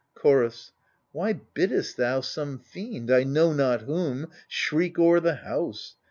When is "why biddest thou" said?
1.11-2.21